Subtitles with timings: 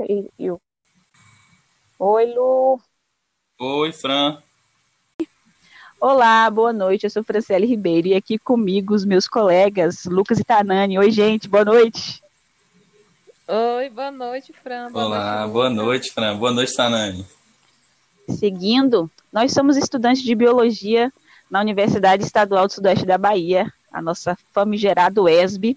[0.00, 0.60] E, e o...
[1.98, 2.80] Oi, Lu.
[3.60, 4.42] Oi, Fran.
[6.00, 7.04] Olá, boa noite.
[7.04, 10.98] Eu sou Franciele Ribeiro e aqui comigo os meus colegas Lucas e Tanani.
[10.98, 12.20] Oi, gente, boa noite.
[13.46, 14.90] Oi, boa noite, Fran.
[14.90, 16.36] Boa Olá, noite, boa noite, Fran.
[16.36, 17.26] Boa noite, Tanani.
[18.28, 21.12] Seguindo, nós somos estudantes de biologia
[21.50, 25.76] na Universidade Estadual do Sudoeste da Bahia, a nossa famigerada ESB,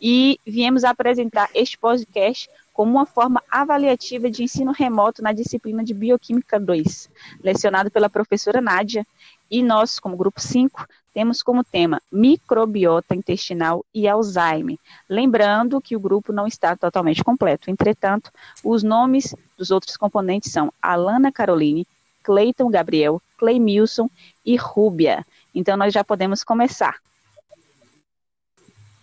[0.00, 5.92] e viemos apresentar este podcast como uma forma avaliativa de ensino remoto na disciplina de
[5.92, 7.08] Bioquímica 2,
[7.42, 9.06] lecionado pela professora Nádia,
[9.50, 14.78] e nós, como grupo 5, temos como tema microbiota intestinal e Alzheimer.
[15.08, 17.70] Lembrando que o grupo não está totalmente completo.
[17.70, 18.30] Entretanto,
[18.64, 21.86] os nomes dos outros componentes são Alana Caroline,
[22.22, 24.08] Cleiton Gabriel, Cleimilson
[24.44, 25.24] e Rúbia.
[25.54, 26.96] Então, nós já podemos começar.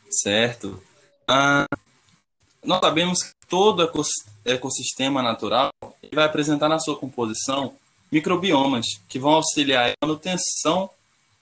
[0.10, 0.82] Certo.
[1.28, 1.66] Ah,
[2.64, 3.88] nós sabemos que todo
[4.46, 5.70] ecossistema natural
[6.14, 7.76] vai apresentar na sua composição
[8.12, 10.90] microbiomas que vão auxiliar a manutenção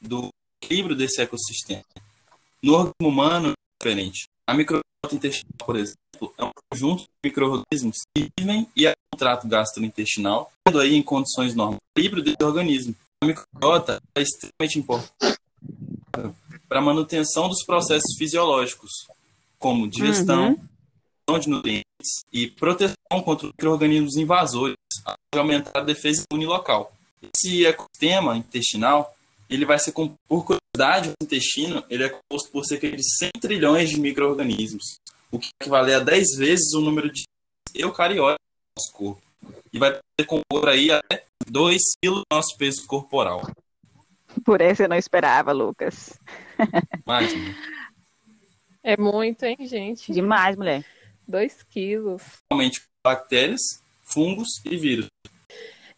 [0.01, 0.29] do
[0.61, 1.83] equilíbrio desse ecossistema.
[2.61, 4.27] No organismo humano é diferente.
[4.45, 9.17] A microbiota intestinal, por exemplo, é um conjunto de micro-organismos que vivem e é um
[9.17, 12.95] trato gastrointestinal, tendo aí em condições normais equilíbrio desse organismo.
[13.23, 15.37] A microbiota é extremamente importante
[16.67, 18.91] para manutenção dos processos fisiológicos,
[19.57, 20.59] como digestão,
[21.29, 21.39] uhum.
[21.39, 21.85] de nutrientes
[22.31, 26.91] e proteção contra micro-organismos invasores, a aumentar a defesa imune local.
[27.33, 29.15] Esse ecossistema intestinal,
[29.49, 33.89] ele vai ser, por curiosidade, o intestino, ele é composto por cerca de 100 trilhões
[33.89, 34.99] de micro-organismos,
[35.31, 37.23] o que equivale a 10 vezes o número de
[37.73, 39.21] eucariotas do nosso corpo.
[39.73, 43.49] E vai poder compor aí até 2 quilos do nosso peso corporal.
[44.45, 46.13] Por essa eu não esperava, Lucas.
[47.05, 47.55] Imagina.
[48.83, 50.11] É muito, hein, gente?
[50.11, 50.85] Demais, mulher.
[51.27, 52.23] 2 quilos.
[52.49, 53.61] Realmente bactérias,
[54.01, 55.07] fungos e vírus.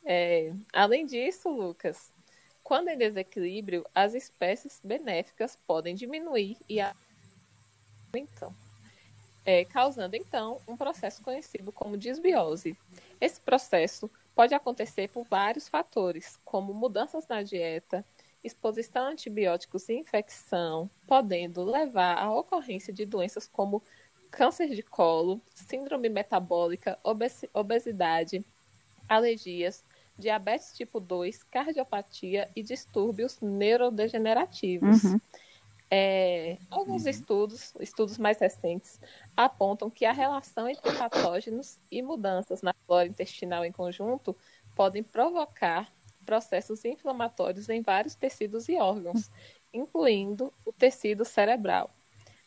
[0.04, 2.12] É, além disso, Lucas,
[2.64, 6.96] quando em desequilíbrio, as espécies benéficas podem diminuir e a...
[8.16, 8.54] então,
[9.46, 12.78] é, causando então um processo conhecido como desbiose.
[13.22, 18.06] Esse processo pode acontecer por vários fatores, como mudanças na dieta,
[18.44, 23.84] exposição a antibióticos e infecção, podendo levar à ocorrência de doenças como
[24.32, 26.98] câncer de colo, síndrome metabólica,
[27.54, 28.46] obesidade,
[29.08, 29.84] alergias,
[30.18, 35.04] diabetes tipo 2, cardiopatia e distúrbios neurodegenerativos.
[35.04, 35.20] Uhum.
[35.92, 37.10] É, alguns uhum.
[37.10, 39.00] estudos, estudos mais recentes,
[39.36, 44.36] apontam que a relação entre patógenos e mudanças na flora intestinal em conjunto
[44.76, 45.92] podem provocar
[46.30, 49.32] processos inflamatórios em vários tecidos e órgãos,
[49.74, 51.90] incluindo o tecido cerebral.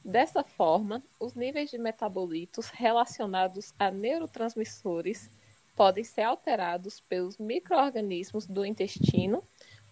[0.05, 5.29] Dessa forma, os níveis de metabolitos relacionados a neurotransmissores
[5.75, 9.43] podem ser alterados pelos microorganismos do intestino,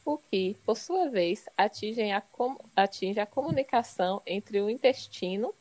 [0.05, 2.23] o que, por sua vez, atinge a,
[2.77, 5.53] atinge a comunicação entre o intestino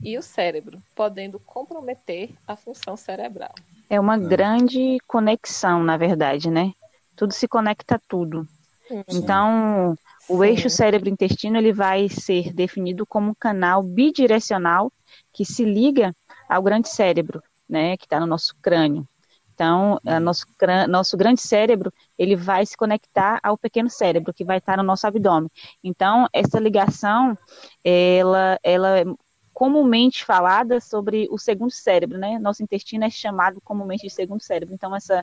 [0.00, 3.54] e o cérebro, podendo comprometer a função cerebral.
[3.90, 6.72] É uma grande conexão, na verdade, né?
[7.16, 8.46] Tudo se conecta a tudo.
[8.88, 9.02] Sim.
[9.08, 9.96] Então,
[10.28, 10.44] o Sim.
[10.50, 14.92] eixo cérebro-intestino ele vai ser definido como um canal bidirecional
[15.32, 16.14] que se liga
[16.48, 19.06] ao grande cérebro, né, que está no nosso crânio.
[19.54, 20.46] Então, nosso,
[20.88, 25.06] nosso grande cérebro ele vai se conectar ao pequeno cérebro que vai estar no nosso
[25.06, 25.50] abdômen.
[25.84, 27.36] Então, essa ligação,
[27.84, 29.04] ela, ela é
[29.52, 32.38] comumente falada sobre o segundo cérebro, né?
[32.38, 34.74] Nosso intestino é chamado comumente de segundo cérebro.
[34.74, 35.22] Então, essa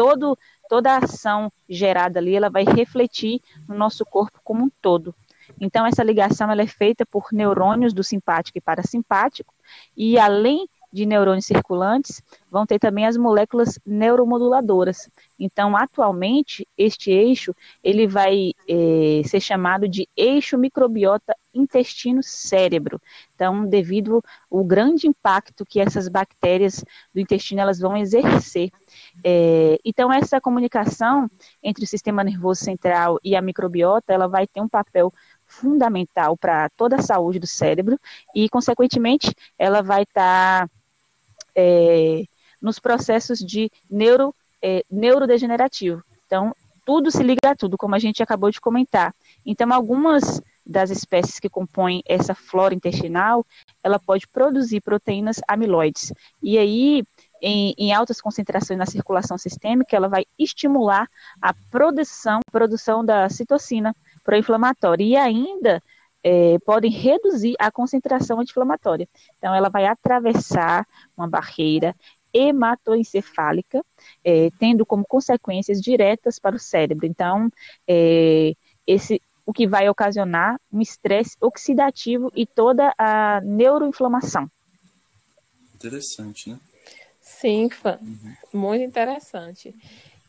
[0.00, 5.12] todo toda a ação gerada ali, ela vai refletir no nosso corpo como um todo.
[5.60, 9.52] Então, essa ligação ela é feita por neurônios do simpático e parasimpático,
[9.96, 15.08] e além de neurônios circulantes, vão ter também as moléculas neuromoduladoras.
[15.38, 23.00] Então, atualmente, este eixo ele vai é, ser chamado de eixo microbiota intestino-cérebro.
[23.34, 26.84] Então, devido ao grande impacto que essas bactérias
[27.14, 28.70] do intestino elas vão exercer.
[29.24, 31.28] É, então, essa comunicação
[31.62, 35.12] entre o sistema nervoso central e a microbiota, ela vai ter um papel
[35.46, 37.98] fundamental para toda a saúde do cérebro
[38.34, 40.79] e, consequentemente, ela vai estar tá
[41.54, 42.24] é,
[42.60, 46.02] nos processos de neuro, é, neurodegenerativo.
[46.26, 46.54] Então,
[46.84, 49.14] tudo se liga a tudo, como a gente acabou de comentar.
[49.44, 53.44] Então, algumas das espécies que compõem essa flora intestinal,
[53.82, 56.12] ela pode produzir proteínas amiloides.
[56.42, 57.02] E aí,
[57.42, 61.08] em, em, altas concentrações na circulação sistêmica, ela vai estimular
[61.40, 65.04] a produção, produção da citocina pró-inflamatória.
[65.04, 65.82] E ainda
[66.22, 69.08] é, podem reduzir a concentração anti-inflamatória.
[69.38, 70.86] Então, ela vai atravessar
[71.16, 71.94] uma barreira
[72.32, 73.84] hematoencefálica,
[74.24, 77.06] é, tendo como consequências diretas para o cérebro.
[77.06, 77.50] Então,
[77.88, 78.54] é,
[78.86, 84.48] esse o que vai ocasionar um estresse oxidativo e toda a neuroinflamação.
[85.74, 86.60] Interessante, né?
[87.20, 87.98] Sim, fã.
[88.00, 88.34] Uhum.
[88.60, 89.74] muito interessante.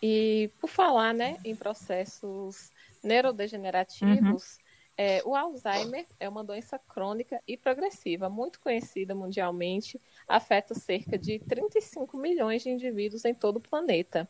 [0.01, 2.71] E por falar, né, em processos
[3.03, 4.60] neurodegenerativos, uhum.
[5.03, 11.39] É, o Alzheimer é uma doença crônica e progressiva, muito conhecida mundialmente, afeta cerca de
[11.39, 14.29] 35 milhões de indivíduos em todo o planeta.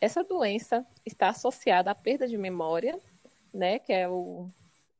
[0.00, 2.98] Essa doença está associada à perda de memória,
[3.52, 4.48] né, que é o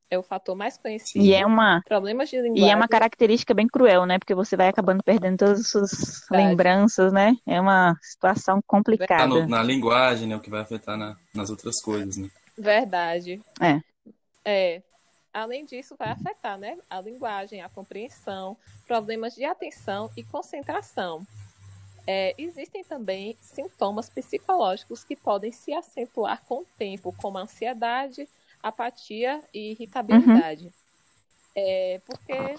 [0.08, 1.24] é o fator mais conhecido.
[1.24, 2.68] E é uma problemas de linguagem.
[2.68, 4.20] E é uma característica bem cruel, né?
[4.20, 5.90] Porque você vai acabando perdendo todas as suas
[6.30, 6.48] Verdade.
[6.48, 7.36] lembranças, né?
[7.44, 9.26] É uma situação complicada.
[9.26, 10.36] No, na linguagem, né?
[10.36, 12.28] O que vai afetar na, nas outras coisas, né?
[12.56, 13.42] Verdade.
[13.60, 13.80] É.
[14.44, 14.82] É.
[15.36, 16.78] Além disso, vai afetar, né?
[16.88, 18.56] A linguagem, a compreensão,
[18.86, 21.26] problemas de atenção e concentração.
[22.06, 28.26] É, existem também sintomas psicológicos que podem se acentuar com o tempo, como ansiedade,
[28.62, 30.64] apatia e irritabilidade.
[30.64, 30.72] Uhum.
[31.54, 32.58] É, porque,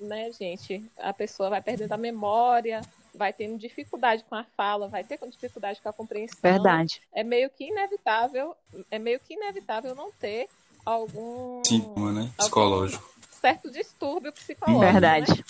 [0.00, 2.82] né, gente, a pessoa vai perdendo a memória,
[3.14, 6.40] vai tendo dificuldade com a fala, vai ter dificuldade com a compreensão.
[6.42, 7.00] Verdade.
[7.12, 8.56] É meio que inevitável,
[8.90, 10.48] é meio que inevitável não ter
[10.84, 13.10] algum síntoma, né, psicológico.
[13.40, 14.92] certo distúrbio psicológico.
[14.92, 15.32] Verdade.
[15.32, 15.44] Né?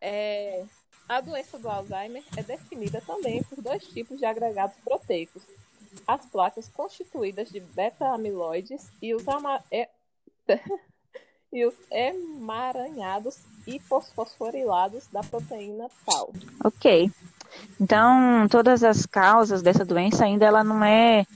[0.00, 0.64] É,
[1.08, 5.42] a doença do Alzheimer é definida também por dois tipos de agregados proteicos.
[6.06, 9.62] As placas constituídas de beta-amiloides e os, ama...
[9.70, 9.88] é...
[11.52, 13.36] e os emaranhados
[13.66, 16.32] hiposfosforilados da proteína tal.
[16.64, 17.10] Ok.
[17.80, 21.26] Então, todas as causas dessa doença ainda ela não é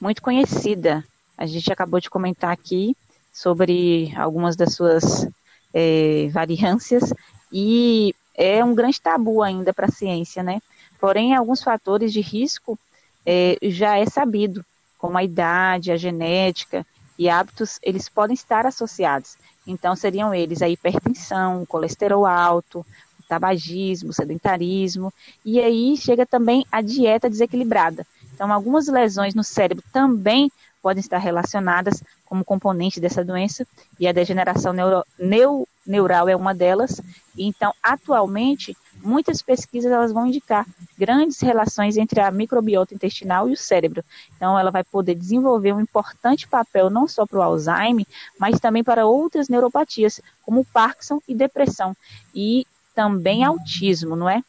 [0.00, 1.04] muito conhecida.
[1.38, 2.96] A gente acabou de comentar aqui
[3.32, 5.28] sobre algumas das suas
[5.72, 7.14] é, variâncias
[7.52, 10.60] e é um grande tabu ainda para a ciência, né?
[11.00, 12.76] Porém, alguns fatores de risco
[13.24, 14.64] é, já é sabido,
[14.98, 16.84] como a idade, a genética
[17.16, 19.36] e hábitos, eles podem estar associados.
[19.66, 22.80] Então, seriam eles a hipertensão, o colesterol alto,
[23.20, 25.12] o tabagismo, o sedentarismo,
[25.44, 28.06] e aí chega também a dieta desequilibrada.
[28.34, 30.50] Então, algumas lesões no cérebro também
[30.82, 33.66] podem estar relacionadas como componente dessa doença,
[33.98, 37.00] e a degeneração neuro, neu, neural é uma delas.
[37.36, 40.66] Então, atualmente, muitas pesquisas elas vão indicar
[40.98, 44.04] grandes relações entre a microbiota intestinal e o cérebro.
[44.36, 48.06] Então, ela vai poder desenvolver um importante papel não só para o Alzheimer,
[48.38, 51.96] mas também para outras neuropatias, como Parkinson e depressão,
[52.34, 54.42] e também autismo, não é?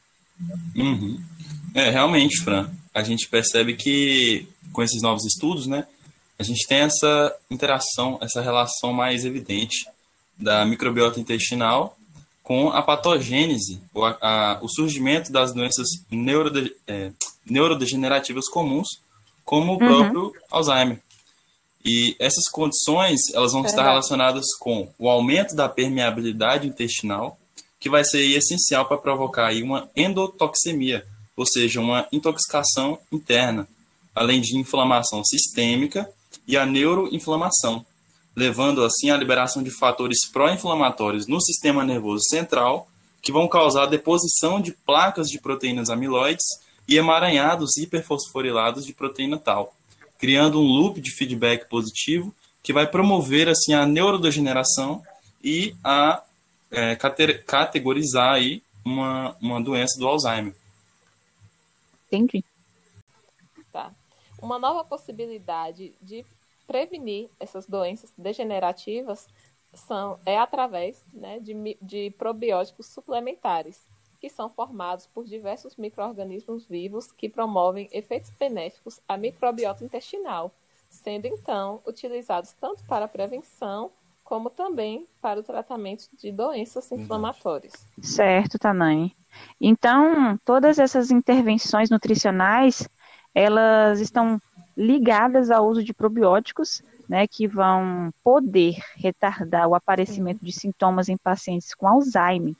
[0.75, 1.21] Uhum.
[1.73, 5.85] É, realmente, Fran, a gente percebe que com esses novos estudos, né,
[6.39, 9.85] a gente tem essa interação, essa relação mais evidente
[10.37, 11.97] da microbiota intestinal
[12.41, 17.11] com a patogênese, ou a, a, o surgimento das doenças neurode, é,
[17.45, 18.87] neurodegenerativas comuns,
[19.43, 19.77] como o uhum.
[19.77, 20.99] próprio Alzheimer.
[21.85, 27.37] E essas condições, elas vão estar relacionadas com o aumento da permeabilidade intestinal,
[27.79, 31.05] que vai ser essencial para provocar aí uma endotoxemia,
[31.37, 33.67] ou seja, uma intoxicação interna,
[34.15, 36.09] além de inflamação sistêmica
[36.49, 37.85] e a neuroinflamação,
[38.35, 42.87] levando assim à liberação de fatores pró-inflamatórios no sistema nervoso central,
[43.21, 46.43] que vão causar a deposição de placas de proteínas amiloides
[46.87, 49.75] e emaranhados hiperfosforilados de proteína tal,
[50.17, 52.33] criando um loop de feedback positivo
[52.63, 55.03] que vai promover assim a neurodegeneração
[55.43, 56.23] e a
[56.71, 56.95] é,
[57.45, 60.55] categorizar aí uma, uma doença do Alzheimer.
[62.07, 62.43] Entendi.
[63.71, 63.91] Tá.
[64.41, 66.25] Uma nova possibilidade de
[66.69, 69.25] prevenir essas doenças degenerativas
[69.73, 73.81] são, é através né, de, de probióticos suplementares,
[74.21, 80.51] que são formados por diversos micro-organismos vivos que promovem efeitos benéficos à microbiota intestinal,
[80.91, 83.89] sendo então utilizados tanto para a prevenção
[84.23, 87.73] como também para o tratamento de doenças inflamatórias.
[87.99, 89.15] Certo, Tanani.
[89.59, 92.87] Então, todas essas intervenções nutricionais,
[93.33, 94.39] elas estão
[94.75, 101.17] ligadas ao uso de probióticos, né, que vão poder retardar o aparecimento de sintomas em
[101.17, 102.53] pacientes com Alzheimer.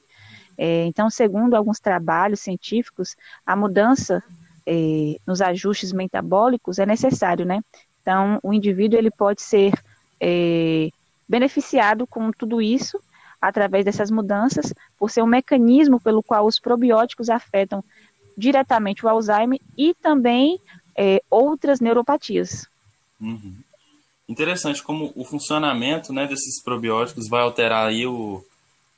[0.58, 4.22] É, então, segundo alguns trabalhos científicos, a mudança
[4.66, 7.62] é, nos ajustes metabólicos é necessário, né?
[8.02, 9.72] Então, o indivíduo ele pode ser
[10.20, 10.90] é,
[11.28, 13.00] beneficiado com tudo isso
[13.40, 17.84] através dessas mudanças, por ser um mecanismo pelo qual os probióticos afetam
[18.38, 20.60] diretamente o Alzheimer e também
[21.00, 22.68] é, outras neuropatias.
[23.22, 23.56] Uhum.
[24.28, 28.44] Interessante como o funcionamento né, desses probióticos vai alterar aí o,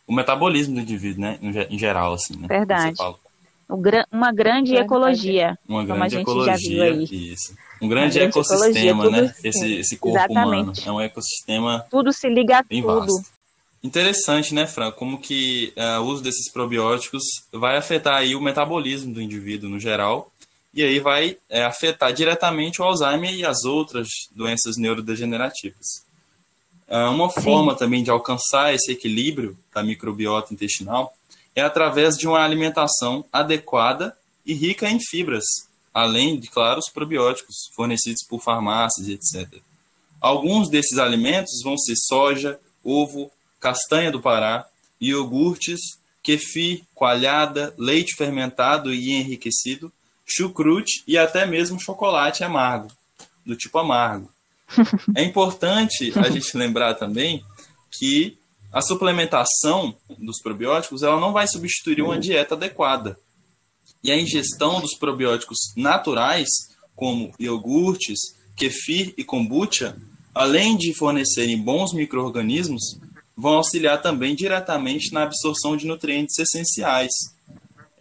[0.07, 1.37] o metabolismo do indivíduo, né,
[1.69, 2.35] em geral, assim.
[2.35, 2.97] Né, Verdade.
[4.11, 4.85] uma grande Verdade.
[4.85, 5.59] ecologia.
[5.69, 7.55] Uma grande ecologia, isso.
[7.79, 9.33] Um grande, grande ecossistema, né?
[9.43, 10.51] Esse, esse corpo Exatamente.
[10.51, 10.73] humano.
[10.85, 11.85] É um ecossistema.
[11.89, 12.81] Tudo se liga a tudo.
[12.81, 13.31] Vasto.
[13.83, 14.91] Interessante, né, Fran?
[14.91, 19.79] Como que uh, o uso desses probióticos vai afetar aí o metabolismo do indivíduo no
[19.79, 20.30] geral
[20.73, 26.03] e aí vai é, afetar diretamente o Alzheimer e as outras doenças neurodegenerativas.
[26.87, 27.41] Uh, uma Sim.
[27.41, 31.15] forma também de alcançar esse equilíbrio da microbiota intestinal
[31.55, 35.45] é através de uma alimentação adequada e rica em fibras,
[35.93, 39.61] além de, claro, os probióticos fornecidos por farmácias etc.
[40.19, 44.65] Alguns desses alimentos vão ser soja, ovo, castanha do Pará,
[44.99, 45.79] iogurtes,
[46.21, 49.91] kefir, coalhada, leite fermentado e enriquecido,
[50.35, 52.87] chucrute e até mesmo chocolate amargo,
[53.45, 54.29] do tipo amargo.
[55.15, 57.43] É importante a gente lembrar também
[57.91, 58.37] que
[58.71, 63.17] a suplementação dos probióticos ela não vai substituir uma dieta adequada.
[64.03, 66.47] E a ingestão dos probióticos naturais,
[66.95, 68.19] como iogurtes,
[68.55, 69.97] kefir e kombucha,
[70.33, 72.81] além de fornecerem bons micro-organismos,
[73.35, 77.11] vão auxiliar também diretamente na absorção de nutrientes essenciais.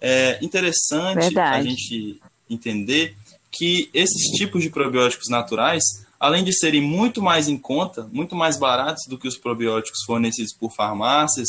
[0.01, 1.59] É interessante Verdade.
[1.59, 3.17] a gente entender
[3.51, 5.83] que esses tipos de probióticos naturais
[6.21, 10.53] além de serem muito mais em conta, muito mais baratos do que os probióticos fornecidos
[10.53, 11.49] por farmácias,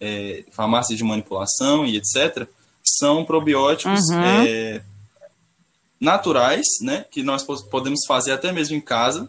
[0.00, 2.46] é, farmácias de manipulação e etc.,
[2.84, 4.22] são probióticos uhum.
[4.22, 4.80] é,
[6.00, 9.28] naturais, né, que nós podemos fazer até mesmo em casa,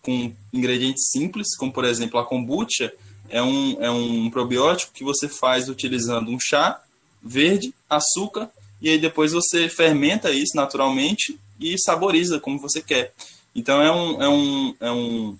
[0.00, 2.90] com ingredientes simples, como por exemplo a kombucha,
[3.28, 6.80] é um, é um probiótico que você faz utilizando um chá
[7.22, 8.50] verde, açúcar,
[8.80, 13.12] e aí depois você fermenta isso naturalmente e saboriza como você quer.
[13.54, 15.38] Então é um, é um, é um,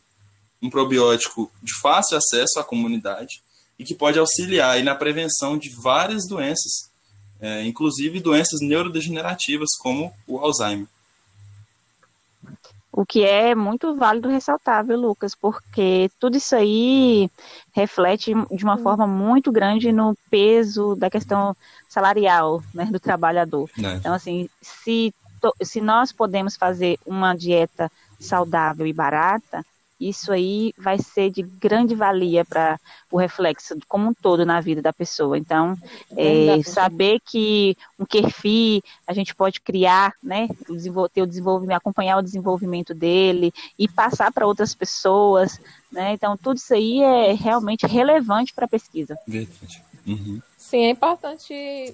[0.63, 3.43] um probiótico de fácil acesso à comunidade
[3.79, 6.89] e que pode auxiliar aí na prevenção de várias doenças,
[7.41, 10.87] é, inclusive doenças neurodegenerativas como o Alzheimer.
[13.03, 15.35] O que é muito válido ressaltar, viu, Lucas?
[15.35, 17.29] Porque tudo isso aí
[17.73, 21.57] reflete de uma forma muito grande no peso da questão
[21.89, 23.69] salarial né, do trabalhador.
[23.77, 23.97] É.
[23.97, 25.13] Então, assim, se
[25.61, 27.91] se nós podemos fazer uma dieta
[28.21, 29.67] saudável e barata,
[30.09, 32.79] isso aí vai ser de grande valia para
[33.11, 35.39] o reflexo como um todo na vida da pessoa.
[35.39, 35.77] Então,
[36.17, 40.49] é, saber que um kefir a gente pode criar, né,
[41.13, 46.13] ter o desenvolvimento, acompanhar o desenvolvimento dele e passar para outras pessoas, né?
[46.13, 49.17] Então, tudo isso aí é realmente relevante para a pesquisa.
[49.27, 49.83] Verdade.
[50.07, 50.41] Uhum.
[50.57, 51.93] Sim, é importante.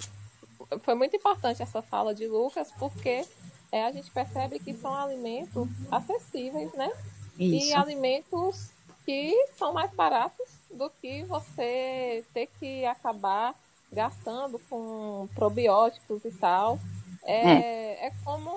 [0.83, 3.25] Foi muito importante essa fala de Lucas, porque
[3.71, 6.91] é, a gente percebe que são alimentos acessíveis, né?
[7.39, 7.71] Isso.
[7.71, 8.71] E alimentos
[9.05, 13.55] que são mais baratos do que você ter que acabar
[13.93, 16.79] gastando com probióticos e tal.
[17.25, 18.07] É, é.
[18.07, 18.51] é como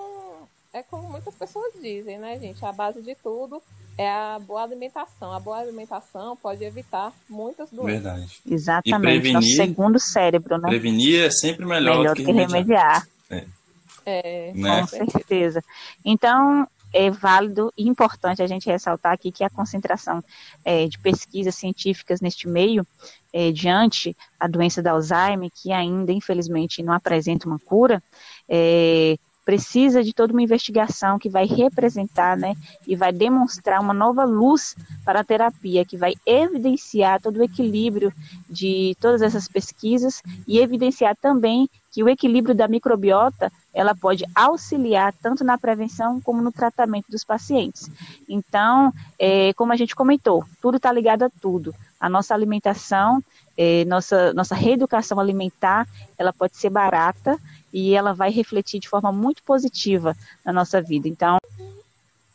[0.73, 2.63] é como muitas pessoas dizem, né, gente?
[2.63, 3.61] A base de tudo
[3.97, 5.33] é a boa alimentação.
[5.33, 8.03] A boa alimentação pode evitar muitas doenças.
[8.03, 8.41] Verdade.
[8.50, 8.97] Exatamente.
[8.97, 10.69] E prevenir, Nosso segundo cérebro, né?
[10.69, 12.55] Prevenir é sempre melhor, melhor do que, que remediar.
[12.55, 13.07] remediar.
[13.29, 13.61] É.
[14.05, 14.81] É, né?
[14.81, 15.63] Com certeza.
[16.03, 20.24] Então, é válido e importante a gente ressaltar aqui que a concentração
[20.63, 22.86] é, de pesquisas científicas neste meio,
[23.33, 28.01] é, diante a doença da Alzheimer, que ainda, infelizmente, não apresenta uma cura,
[28.48, 32.53] é, precisa de toda uma investigação que vai representar, né,
[32.86, 38.13] e vai demonstrar uma nova luz para a terapia, que vai evidenciar todo o equilíbrio
[38.50, 45.13] de todas essas pesquisas e evidenciar também que o equilíbrio da microbiota ela pode auxiliar
[45.21, 47.89] tanto na prevenção como no tratamento dos pacientes.
[48.27, 51.73] Então, é, como a gente comentou, tudo está ligado a tudo.
[51.99, 53.23] A nossa alimentação,
[53.57, 55.87] é, nossa, nossa reeducação alimentar,
[56.17, 57.39] ela pode ser barata
[57.73, 61.07] e ela vai refletir de forma muito positiva na nossa vida.
[61.07, 61.37] Então.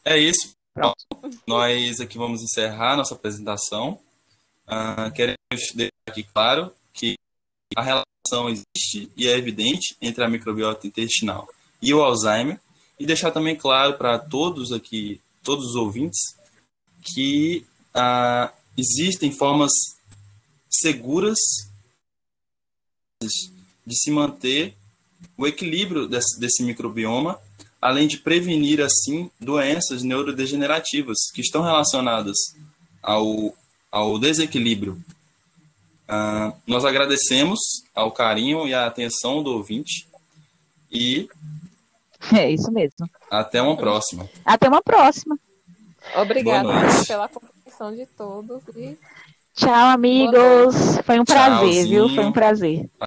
[0.04, 0.54] É isso.
[0.72, 0.96] Pronto.
[1.46, 3.98] Nós aqui vamos encerrar nossa apresentação.
[4.68, 5.36] Uh, queremos
[5.74, 7.16] deixar aqui claro que
[7.74, 11.48] a relação existe e é evidente entre a microbiota intestinal
[11.82, 12.60] e o Alzheimer,
[12.98, 16.18] e deixar também claro para todos aqui, todos os ouvintes,
[17.02, 19.70] que uh, existem formas
[20.70, 21.38] seguras
[23.86, 24.74] de se manter
[25.36, 27.38] o equilíbrio desse, desse microbioma,
[27.80, 32.36] além de prevenir, assim, doenças neurodegenerativas que estão relacionadas
[33.02, 33.54] ao,
[33.92, 35.00] ao desequilíbrio.
[36.08, 37.58] Uh, nós agradecemos
[37.94, 40.06] ao carinho e à atenção do ouvinte
[40.90, 41.28] e.
[42.32, 43.08] É isso mesmo.
[43.30, 44.28] Até uma próxima.
[44.44, 45.36] Até uma próxima.
[46.16, 46.68] Obrigada
[47.06, 48.62] pela compreensão de todos.
[48.76, 48.96] E...
[49.54, 50.98] Tchau, amigos.
[51.04, 51.88] Foi um prazer, Tchauzinho.
[51.88, 52.14] viu?
[52.14, 52.88] Foi um prazer.